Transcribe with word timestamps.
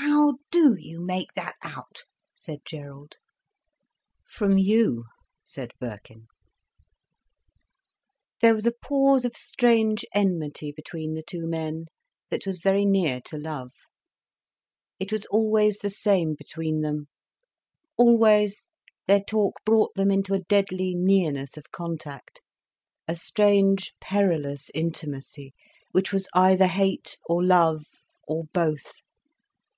"How 0.00 0.34
do 0.50 0.76
you 0.78 1.00
make 1.00 1.32
that 1.34 1.56
out?" 1.62 2.04
said 2.34 2.60
Gerald. 2.66 3.14
"From 4.26 4.58
you," 4.58 5.04
said 5.42 5.70
Birkin. 5.80 6.26
There 8.42 8.52
was 8.52 8.66
a 8.66 8.72
pause 8.74 9.24
of 9.24 9.36
strange 9.36 10.04
enmity 10.12 10.70
between 10.70 11.14
the 11.14 11.22
two 11.22 11.46
men, 11.46 11.86
that 12.30 12.44
was 12.46 12.60
very 12.60 12.84
near 12.84 13.22
to 13.22 13.38
love. 13.38 13.72
It 15.00 15.10
was 15.12 15.24
always 15.26 15.78
the 15.78 15.90
same 15.90 16.34
between 16.34 16.82
them; 16.82 17.08
always 17.96 18.68
their 19.06 19.20
talk 19.22 19.54
brought 19.64 19.94
them 19.94 20.10
into 20.10 20.34
a 20.34 20.40
deadly 20.44 20.94
nearness 20.94 21.56
of 21.56 21.70
contact, 21.72 22.42
a 23.08 23.16
strange, 23.16 23.94
perilous 24.00 24.70
intimacy 24.74 25.54
which 25.92 26.12
was 26.12 26.28
either 26.34 26.66
hate 26.66 27.16
or 27.24 27.42
love, 27.42 27.86
or 28.28 28.44
both. 28.52 28.96